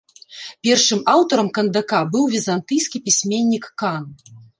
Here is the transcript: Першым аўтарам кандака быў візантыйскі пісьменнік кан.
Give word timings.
Першым 0.67 1.01
аўтарам 1.13 1.51
кандака 1.57 1.99
быў 2.15 2.23
візантыйскі 2.37 3.03
пісьменнік 3.11 3.69
кан. 3.83 4.03